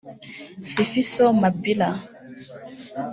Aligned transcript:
Sifiso 0.69 1.25
Mabila 1.41 1.89